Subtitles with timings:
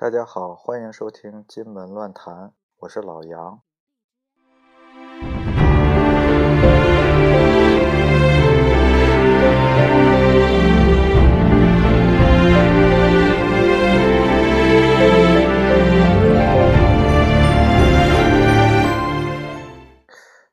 [0.00, 2.34] 大家好，欢迎收听《金门乱谈》，
[2.78, 3.60] 我是老杨。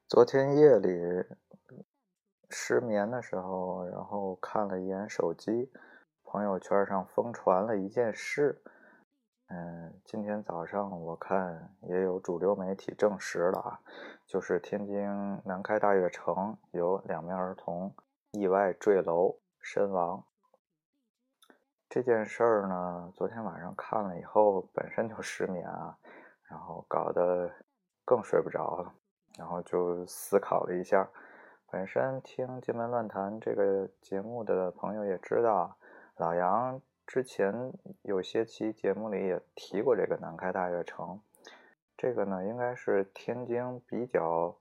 [0.09, 0.89] 昨天夜里
[2.49, 5.71] 失眠的时候，然后看了一眼手机，
[6.25, 8.61] 朋友圈上疯传了一件事。
[9.49, 13.79] 嗯，今天早上我看也有主流媒体证实了啊，
[14.25, 17.95] 就是天津南开大悦城有两名儿童
[18.31, 20.21] 意外坠楼身亡。
[21.87, 25.97] 这件事儿呢，昨天晚上看了以后，本身就失眠啊，
[26.49, 27.49] 然后搞得
[28.03, 28.93] 更睡不着了，
[29.37, 31.09] 然后就思考了一下。
[31.71, 35.77] 本身听《金门乱谈》这个节目的朋友也知道，
[36.17, 36.81] 老杨。
[37.07, 41.21] 之前有些期节目里也提过这个南开大悦城，
[41.95, 44.59] 这个呢应该是天津比较，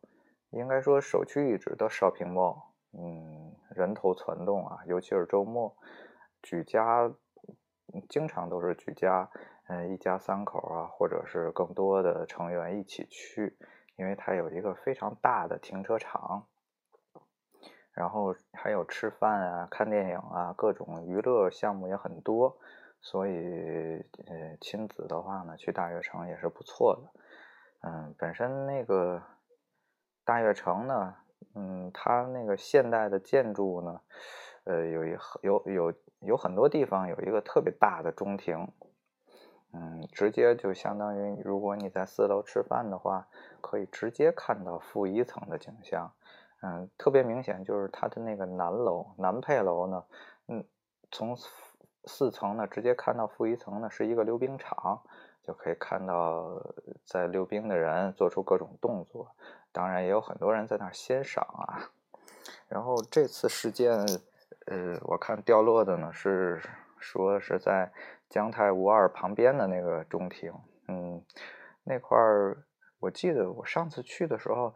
[0.50, 5.76] 应该说首屈一指的 shopping mall，嗯，人头攒动啊，尤其是周末，
[6.40, 7.12] 举家
[8.08, 9.28] 经常都是举家，
[9.66, 13.58] 嗯，一家三口啊，或者是更多的成员一起去，
[13.96, 16.46] 因为它有一个非常大的停车场。
[17.96, 22.54] 然后还有吃饭啊、看电影啊，各种娱乐项目也很多，
[23.00, 27.20] 所以呃，亲子的话呢，去大悦城也是不错的。
[27.80, 29.22] 嗯，本身那个
[30.26, 31.16] 大悦城呢，
[31.54, 34.00] 嗯，它那个现代的建筑呢，
[34.64, 38.70] 呃，有一有有有很多地方有一个特别大的中庭，
[39.72, 43.26] 嗯，直接就相当于如果你在四楼吃饭的话，
[43.62, 46.12] 可以直接看到负一层的景象。
[46.68, 50.04] 嗯，特别明显就是它的那个南楼南配楼呢，
[50.48, 50.64] 嗯，
[51.12, 51.36] 从
[52.06, 55.00] 四层呢直接看到负一层呢是一个溜冰场，
[55.44, 56.60] 就可以看到
[57.04, 59.30] 在溜冰的人做出各种动作，
[59.70, 61.88] 当然也有很多人在那儿欣赏啊。
[62.66, 63.92] 然后这次事件，
[64.66, 66.60] 呃，我看掉落的呢是
[66.98, 67.92] 说是在
[68.28, 70.52] 江泰五二旁边的那个中庭，
[70.88, 71.22] 嗯，
[71.84, 72.64] 那块儿
[72.98, 74.74] 我记得我上次去的时候。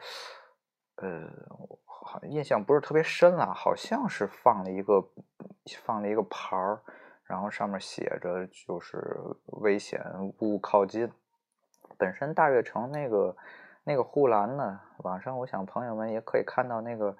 [1.02, 1.26] 呃，
[1.86, 5.02] 好印象不是特别深了，好像是放了一个
[5.82, 6.82] 放了一个牌儿，
[7.24, 9.98] 然后上面写着就是危险
[10.40, 11.10] 勿靠近。
[11.96, 13.34] 本身大悦城那个
[13.84, 17.16] 那个护栏呢，网上我想朋友们也可以看到那个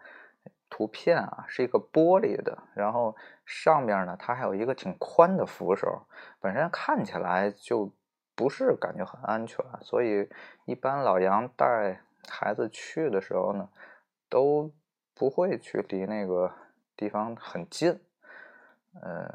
[0.69, 6.07] 图片啊，是一个玻璃的，然后上面呢它还有一个挺宽的扶手，
[6.39, 7.91] 本身看起来就
[8.35, 10.29] 不是感觉很安全，所以
[10.67, 12.03] 一般老杨带。
[12.31, 13.69] 孩子去的时候呢，
[14.29, 14.71] 都
[15.15, 16.51] 不会去离那个
[16.97, 18.01] 地方很近，
[19.03, 19.29] 呃，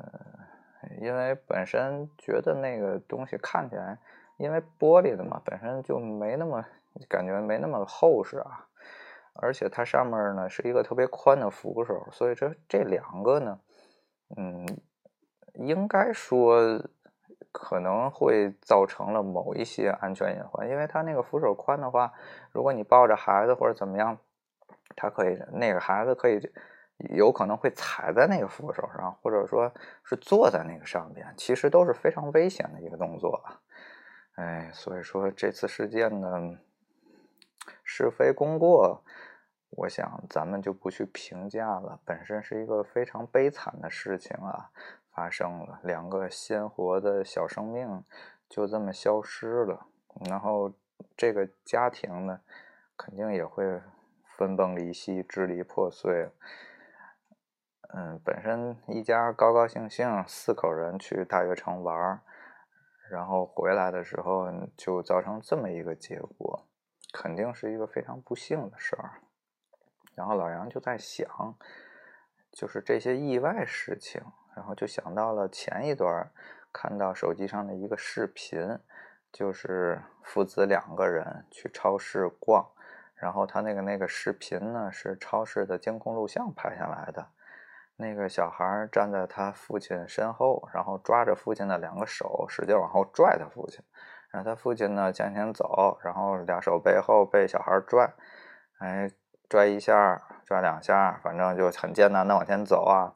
[1.02, 3.98] 因为本身觉得那个东西看起来，
[4.38, 6.66] 因为玻璃的嘛，本身就没那么
[7.10, 8.68] 感觉没那么厚实啊，
[9.34, 13.60] 而且它上面呢是一个特别宽的扶手，所以这这两个呢，
[14.38, 14.66] 嗯，
[15.54, 16.82] 应该说。
[17.58, 22.12] 可能会造成了某一些安全隐患，因为它那个扶手宽的话，
[22.52, 24.18] 如果你抱着孩子或者怎么样，
[24.98, 26.52] 他可以那个孩子可以
[27.16, 29.72] 有可能会踩在那个扶手上，或者说
[30.04, 33.42] 是坐在那个上边，其实都是非常危险的一个动作。
[34.36, 36.58] 哎，所以说这次事件呢，
[37.86, 39.02] 是非功过，
[39.70, 44.72] 我想咱们就不去评价了，本身是一个非常悲惨的事情啊。
[45.16, 48.04] 发生了两个鲜活的小生命
[48.50, 49.88] 就这么消失了，
[50.30, 50.74] 然后
[51.16, 52.42] 这个家庭呢，
[52.98, 53.82] 肯定也会
[54.38, 56.30] 分崩离析、支离破碎。
[57.94, 62.20] 嗯，本身一家高高兴兴四口人去大悦城玩，
[63.10, 66.68] 然后回来的时候就造成这么一个结果，
[67.14, 69.22] 肯定是一个非常不幸的事儿。
[70.14, 71.56] 然后老杨就在想，
[72.52, 74.22] 就是这些意外事情。
[74.56, 76.32] 然后就想到了前一段
[76.72, 78.80] 看到手机上的一个视频，
[79.32, 82.66] 就是父子两个人去超市逛，
[83.16, 87.28] 然后他那个那个视频呢是超市的监控录像拍下来的，
[87.98, 93.84] 那个小孩站在他父亲身后，然后抓着父亲的两个手，使劲往后拽他父亲，
[94.32, 98.14] 然后他父亲呢向前走，然后俩手背后被小孩拽，
[98.80, 99.10] 哎，
[99.50, 103.16] 拽一下，拽两下，反正就很艰难的往前走啊。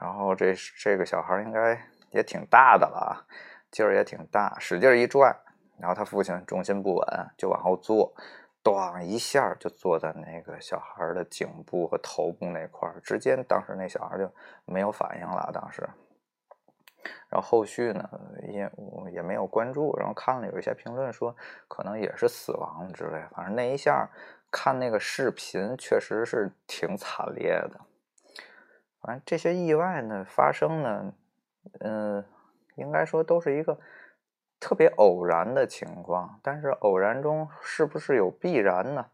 [0.00, 1.80] 然后这这个小孩应该
[2.10, 3.26] 也挺大的了，
[3.70, 5.34] 劲儿也挺大，使劲一拽，
[5.78, 7.06] 然后他父亲重心不稳，
[7.36, 8.14] 就往后坐，
[8.62, 14.30] 咣一下就坐在那个小孩的颈部和头部那块儿，直接当时那小孩就
[14.64, 15.50] 没有反应了。
[15.52, 15.88] 当时，
[17.28, 18.08] 然后后续呢
[18.48, 18.70] 也
[19.10, 21.34] 也没有关注，然后看了有一些评论说
[21.66, 24.08] 可能也是死亡之类，反正那一下
[24.50, 27.80] 看那个视频确实是挺惨烈的。
[29.00, 31.12] 反正这些意外呢发生呢，
[31.80, 32.24] 嗯，
[32.76, 33.78] 应该说都是一个
[34.60, 39.06] 特别偶然的情况，但是偶然中是不是有必然呢？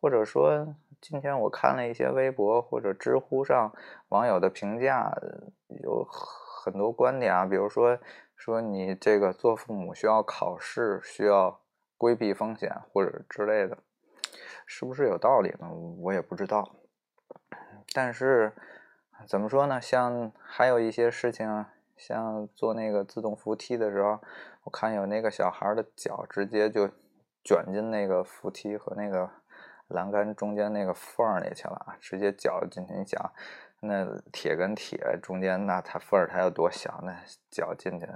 [0.00, 0.74] 或者说？
[1.00, 3.72] 今天我看了一些微博或者知乎上
[4.08, 5.16] 网友的评价，
[5.68, 7.96] 有很多观点啊，比如说
[8.34, 11.60] 说你这个做父母需要考试，需要
[11.96, 13.78] 规避风险或者之类的，
[14.66, 15.72] 是不是有道理呢？
[16.00, 16.68] 我也不知道。
[17.94, 18.52] 但是
[19.26, 19.80] 怎么说呢？
[19.80, 21.66] 像还有一些事情，
[21.96, 24.20] 像坐那个自动扶梯的时候，
[24.64, 26.88] 我看有那个小孩的脚直接就
[27.42, 29.30] 卷进那个扶梯和那个。
[29.88, 32.92] 栏杆中间那个缝里去了，直接脚进去。
[32.92, 33.32] 你想，
[33.80, 37.00] 那铁跟铁中间那它缝它有多小？
[37.02, 37.16] 那
[37.50, 38.06] 脚进去，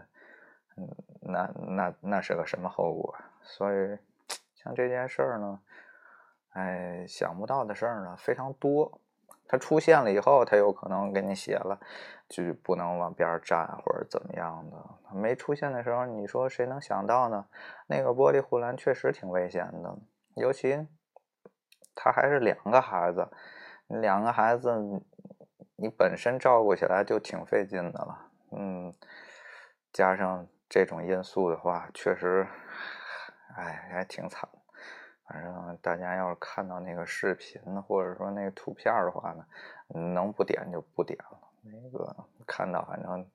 [0.77, 0.87] 嗯，
[1.23, 3.17] 那那那是个什么后果？
[3.41, 3.97] 所以
[4.55, 5.61] 像这件事儿呢，
[6.51, 9.01] 哎，想不到的事儿呢非常多。
[9.53, 11.79] 它出现了以后，它有可能给你写了，
[12.27, 14.77] 就不能往边儿站或者怎么样的。
[15.15, 17.45] 没出现的时候，你说谁能想到呢？
[17.87, 19.95] 那个玻璃护栏确实挺危险的，
[20.37, 20.89] 尤其。
[21.95, 23.29] 他还是两个孩子，
[23.89, 24.75] 两个孩子，
[25.77, 28.95] 你本身照顾起来就挺费劲的了，嗯，
[29.93, 32.49] 加上这种因素的话，确实，
[33.55, 34.49] 哎，还挺惨。
[35.25, 39.47] 反正大家要是看到那个视频或者说那个图片的话呢，
[40.15, 41.39] 能不点就不点了。
[41.63, 42.15] 那个
[42.47, 43.31] 看到，反正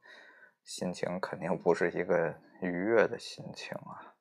[0.63, 4.13] 心情肯定不是一个愉悦的心情啊，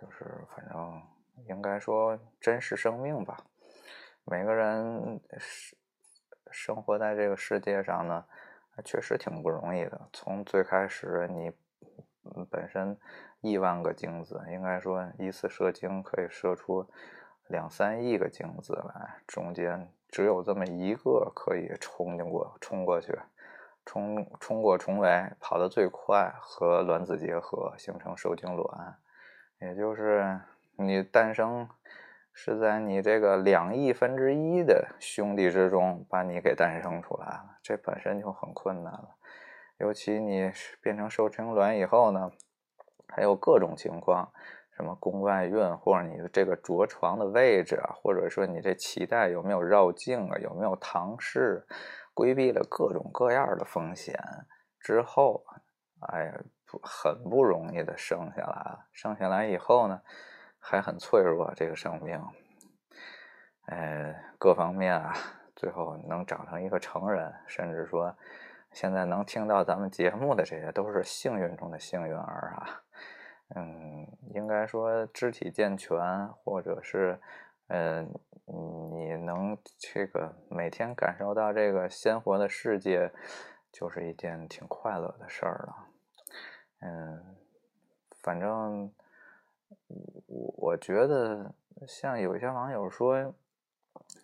[0.00, 0.24] 就是
[0.54, 1.02] 反正
[1.48, 3.36] 应该说珍视生命吧。
[4.24, 5.78] 每个人生
[6.50, 8.24] 生活在这个世界上呢，
[8.84, 10.08] 确实挺不容易的。
[10.12, 11.52] 从最开始，你
[12.48, 12.96] 本身
[13.44, 16.84] 亿万个精子，应该说一次射精可以射出
[17.46, 23.16] 两三亿个精子来，中间只有这么一个可以冲进过、冲过去、
[23.84, 28.96] 冲冲过重围，跑得最快，和卵子结合形成受精卵，
[29.60, 30.40] 也就是
[30.76, 31.68] 你诞生。
[32.36, 39.14] 是在你这个两亿分之一的兄弟之中把你给诞生出来了，这本身就很困难了。
[39.78, 40.50] 尤其你
[40.82, 42.32] 变成受精卵以后呢，
[43.08, 44.32] 还有各种情况，
[44.76, 51.66] 什么宫外孕，或者你的这个着床的位置啊，或者说你这脐带有没有绕颈啊，有没有唐氏，
[52.12, 54.18] 规避了各种各样的风险
[54.80, 55.44] 之后，
[56.12, 56.40] 哎呀，
[56.82, 58.86] 很不容易的生下来了。
[58.92, 60.00] 生下来以后呢？
[60.66, 62.18] 还很脆弱，这个生命，
[63.66, 65.14] 呃，各方面啊，
[65.54, 68.16] 最后能长成一个成人，甚至说，
[68.72, 72.83] 现在能听到咱们节目的这些，都是幸运中的幸运儿啊。
[73.54, 77.18] 嗯，应该说肢体健全，或者是，
[77.68, 78.12] 嗯，
[78.92, 83.12] 你能这个每天感受到这个鲜活的世界，
[83.72, 85.76] 就是一件挺快乐的事儿了。
[86.80, 87.36] 嗯，
[88.22, 88.92] 反正。
[90.26, 91.52] 我我觉得，
[91.86, 93.34] 像有些网友说，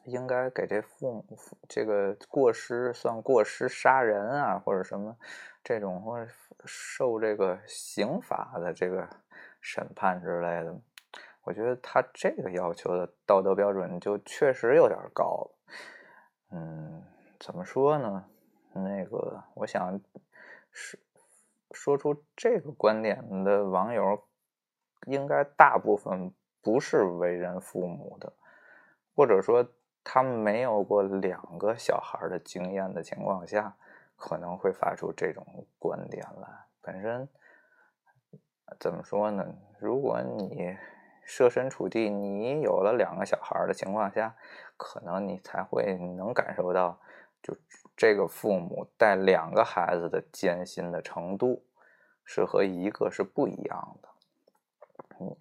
[0.05, 5.17] 应该给这父母这个过失算过失杀人啊，或者什么
[5.63, 6.31] 这种，或者
[6.65, 9.09] 受这个刑法的这个
[9.61, 10.79] 审判之类的。
[11.43, 15.51] 我觉得他这个要求的道德标准就确实有点高了。
[16.53, 17.03] 嗯，
[17.39, 18.25] 怎么说呢？
[18.73, 20.01] 那个，我想
[20.71, 20.99] 是
[21.71, 24.23] 说出这个观点的网友。
[25.07, 28.35] 应该大部分不是为人父母的，
[29.17, 29.67] 或者说
[30.05, 33.75] 他没有过两个小孩的经验的情况下，
[34.21, 36.49] 可能会发出这种观点来。
[36.83, 37.27] 本身
[38.79, 39.45] 怎么说呢？
[39.79, 40.77] 如果你
[41.25, 44.37] 设身处地，你有了两个小孩的情况下，
[44.77, 47.01] 可能你才会能感受到，
[47.43, 47.57] 就
[47.97, 51.65] 这个父母带两个孩子的艰辛的程度，
[52.25, 54.09] 是和一个是不一样的。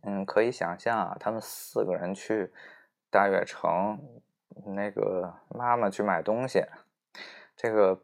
[0.03, 2.51] 嗯，可以想象啊，他们四个人去
[3.09, 3.99] 大悦城，
[4.65, 6.63] 那个妈妈去买东西，
[7.55, 8.01] 这个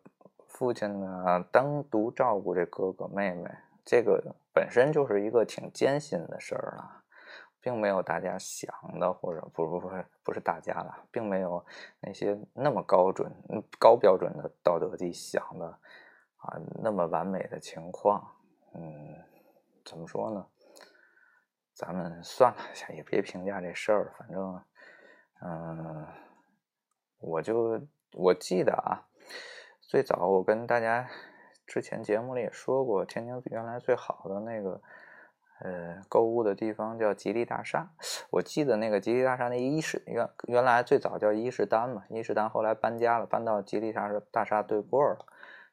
[0.55, 3.51] 父亲呢单独照顾这哥哥妹妹，
[3.83, 7.03] 这个本身就是一个挺艰辛的事儿了，
[7.59, 9.91] 并没有大家想的，或者不不不
[10.23, 11.65] 不是大家了，并没有
[11.99, 13.29] 那些那么高准、
[13.77, 15.67] 高标准的道德地想的
[16.37, 18.25] 啊那么完美的情况。
[18.73, 18.81] 嗯，
[19.83, 20.47] 怎么说呢？
[21.73, 22.59] 咱们算了，
[22.95, 24.15] 也别评价这事儿。
[24.17, 24.63] 反正，
[25.41, 26.07] 嗯，
[27.19, 27.81] 我就
[28.13, 29.03] 我记得啊，
[29.95, 31.09] 最早我跟大家
[31.65, 34.81] 之前节目里也说过，天津原来最好的那个
[35.61, 37.89] 呃购物的地方叫吉利大厦。
[38.29, 45.25] 我记得那个吉利大厦那伊势原原来最早叫伊势丹嘛，伊势丹后来搬家了，搬到吉利大厦大厦对过了。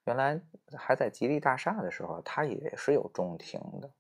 [0.04, 0.40] 原来
[0.76, 3.90] 还在吉利大厦的时候，它也是有中庭的，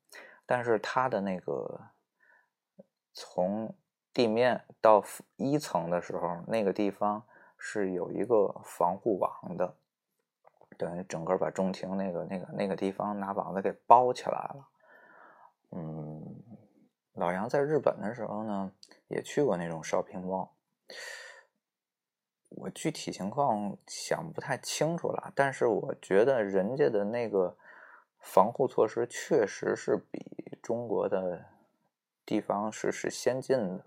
[0.46, 1.80] 但是它的那个
[3.12, 3.74] 从
[4.14, 5.02] 地面到
[5.34, 7.24] 一层的时候，那个地方
[7.58, 9.74] 是有一个防护网的，
[10.78, 14.68] 等于整个把中庭那个那个那个地方拿网子给包起来了。
[15.70, 16.42] 嗯，
[17.14, 18.72] 老杨在日本的时候呢，
[19.08, 20.48] 也去过那种 shopping mall。
[22.50, 27.56] 我具体情况想不太清楚了，但是我觉得人家的那个
[28.18, 31.46] 防护措施确实是比中国的
[32.26, 33.84] 地方是是先进的。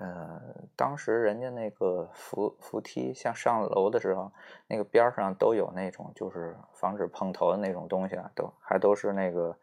[0.00, 0.40] 呃，
[0.76, 4.32] 当时人家那个扶扶梯，像上楼的时候，
[4.66, 9.56] 那个边上都有那种就是防止碰头的那种东西啊，都还都是那个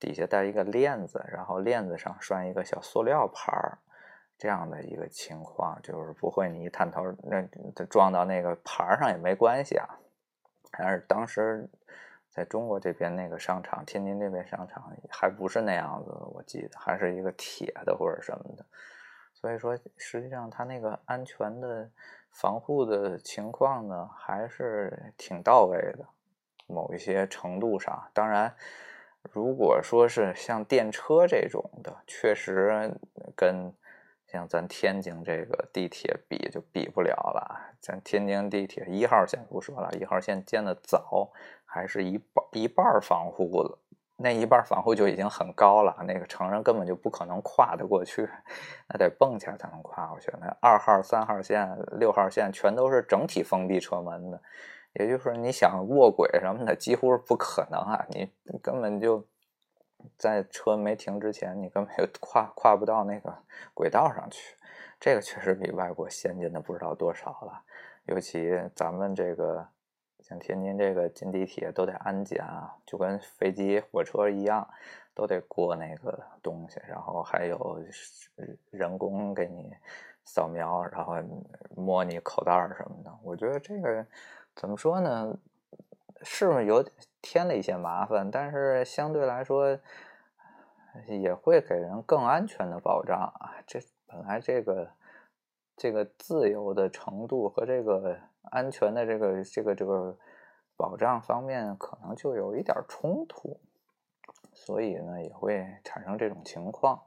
[0.00, 3.78] 底下带一个链子，然后链子上拴一个小塑料牌儿。
[4.38, 7.42] 这样的一个情况，就是不会你一探头，那
[7.86, 9.88] 撞到那个牌上也没关系啊。
[10.70, 11.66] 但是当时
[12.28, 18.66] 在中国这边那个商场，天津这边商场还不是那样子，我记得还是一个铁的或者什么的。
[19.46, 21.88] 所以说，实际上它那个安全的
[22.32, 26.04] 防护的情况呢，还是挺到位的。
[26.66, 28.52] 某一些程度上，当然，
[29.30, 32.92] 如果说是像电车这种的，确实
[33.36, 33.72] 跟。
[34.28, 41.30] 像咱天津这个地铁比就比不了了，咱天津地铁一号线不说了，一号线建的早，
[41.64, 43.78] 还是一半一半防护了，
[44.16, 48.28] 那一半防护就已经很高了，那个成人根本就不可能跨得过去，
[48.88, 50.32] 那得蹦起来才能跨过去。
[50.40, 54.40] 那二号、三号线、六号线全都是整体封闭车门的，
[54.94, 58.30] 也就是说你想卧轨什么的几乎是不可能啊，你
[58.62, 59.26] 根本就。
[60.16, 63.34] 在车没停之前，你根本就跨跨不到那个
[63.74, 64.54] 轨道上去。
[65.00, 67.60] 这个确实比外国先进的不知道多少了。
[68.04, 69.66] 尤其咱们这个
[70.28, 74.68] 像天津这个进地铁都得安检啊，就跟飞机、火车一样，
[75.14, 76.80] 都得过那个东西。
[76.88, 77.80] 然后还有
[78.70, 79.72] 人工给你
[80.24, 81.14] 扫描，然后
[81.76, 83.18] 摸你口袋什么的。
[83.22, 84.04] 我觉得这个
[84.56, 85.38] 怎么说呢？
[86.22, 86.84] 是不是有
[87.22, 88.28] 添了一些麻烦？
[88.28, 89.78] 但是相对来说，
[91.06, 93.54] 也会给人更安全的保障啊。
[93.64, 94.90] 这本来这个
[95.76, 98.18] 这个自由的程度和这个
[98.50, 100.16] 安全的这个这个这个
[100.76, 103.60] 保障方面，可能就有一点冲突，
[104.52, 107.02] 所以呢，也会产生这种情况。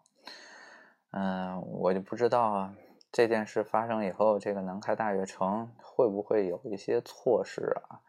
[1.12, 2.70] 嗯，我就不知道
[3.12, 8.02] 这件事发生以后，这个南开大悦城会不会有一些措施啊？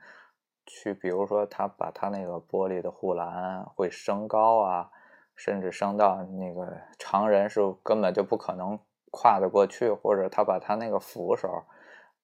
[0.67, 4.91] 去，比如说他把他那个玻璃的护栏会升高啊，
[5.35, 8.79] 甚至升到那个常人是根本就不可能
[9.11, 11.65] 跨得过去，或者他把他那个扶手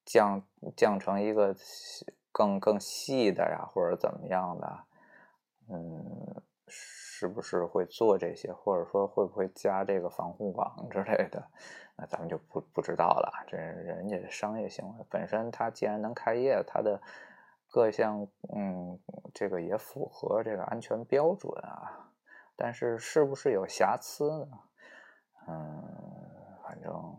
[0.06, 0.42] 降
[0.74, 1.54] 降成一个
[2.32, 4.78] 更更细的呀，或者怎么样的，
[5.68, 11.46] 嗯，是不是会做这些，或者说会不会加这个防护网之类的，
[11.96, 13.44] 那咱们就不不知道了。
[13.46, 16.98] 这人家的商业行为本身，他既然能开业，他的。
[17.68, 18.98] 各项嗯，
[19.34, 22.10] 这个也符合这个安全标准啊，
[22.54, 24.58] 但是是不是有瑕疵呢？
[25.48, 25.84] 嗯，
[26.62, 27.14] 反正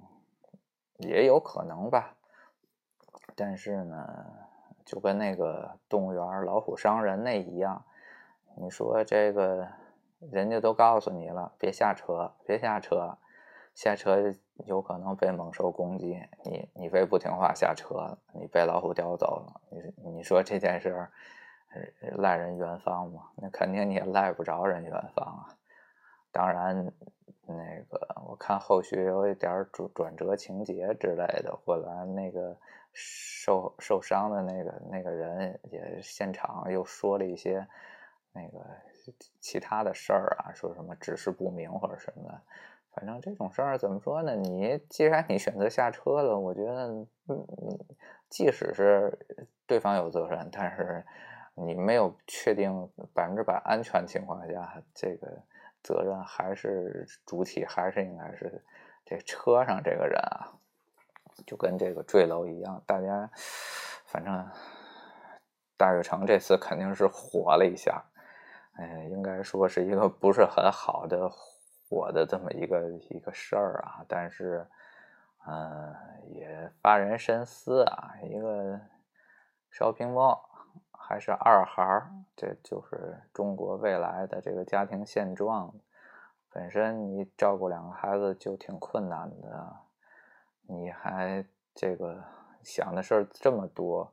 [0.97, 2.16] 也有可能吧。
[3.37, 4.25] 但是呢，
[4.83, 7.85] 就跟那个动物园老虎伤人那一样，
[8.55, 9.65] 你说这个
[10.31, 13.17] 人家都告诉你了，别下车，别下车。
[13.75, 14.33] 下车
[14.65, 21.11] 有可能被猛兽攻击，你你非不听话下车，你被老虎叼走了，你你说这件事儿
[22.15, 23.29] 赖人元芳吗？
[23.35, 25.53] 那肯定你也赖不着人元芳啊。
[26.31, 26.91] 当然，
[27.45, 27.55] 那
[27.87, 32.57] 个我看后续有一点转转折情节之类的，后来那个
[32.99, 37.65] 受受伤的那个那个人也现场又说了一些
[38.33, 38.65] 那个
[39.39, 42.41] 其他的事儿啊，说什么指示不明或者什么的。
[42.89, 44.35] 反正这种事儿怎么说呢？
[44.35, 46.87] 你既然你选择下车了，我觉得，
[47.27, 47.47] 嗯，
[48.27, 49.15] 即使是
[49.67, 51.05] 对方有责任，但是
[51.53, 55.27] 你没有确定百分之百安全情况下，这个
[55.83, 58.65] 责任还是主体还是应该是
[59.05, 60.57] 这车上这个人啊，
[61.45, 62.81] 就跟这个坠楼一样。
[62.85, 63.29] 大家
[64.05, 64.49] 反正
[65.77, 68.03] 大悦城这次肯定是火了一下，
[68.73, 71.29] 哎，应该说是一个不是很好的。
[71.89, 74.67] 火的这么一个一个事儿啊，但是，
[75.47, 75.95] 嗯，
[76.33, 78.11] 也发人深思啊。
[78.23, 78.77] 一个
[79.71, 80.37] shopping mall
[80.91, 85.73] 还是二孩儿，这就是中国未来的这个家庭现状。
[86.51, 89.77] 本身你照顾两个孩子就挺困难的，
[90.67, 92.23] 你还这个
[92.63, 94.11] 想的事儿这么多，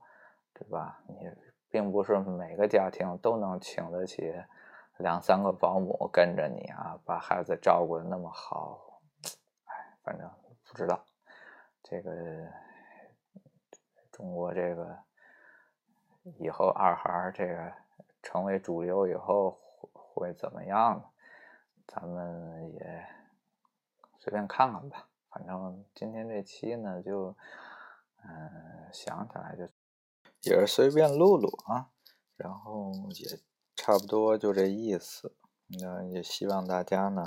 [0.53, 1.03] 对吧？
[1.07, 1.31] 你
[1.69, 4.33] 并不是每个家庭都能请得起
[4.99, 9.01] 两三个保姆跟着你啊，把孩子照顾的那么好。
[9.67, 10.31] 哎，反正
[10.69, 11.05] 不知道
[11.83, 12.13] 这个
[14.13, 14.99] 中国这个。
[16.39, 17.71] 以后二孩这个
[18.23, 19.61] 成为主流以后
[19.93, 21.13] 会怎么样？
[21.87, 23.07] 咱们也
[24.21, 25.07] 随便看看吧。
[25.35, 27.37] 反正今天这期呢，就
[28.23, 29.65] 嗯想起来就
[30.49, 31.91] 也是随便录录啊，
[32.37, 33.41] 然后也
[33.75, 35.35] 差不多就这意思。
[35.67, 37.25] 那也希望大家呢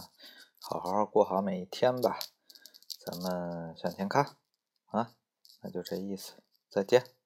[0.62, 2.18] 好好过好每一天吧。
[3.06, 4.38] 咱们向前看
[4.86, 5.12] 啊，
[5.62, 7.17] 那就这意思，再见。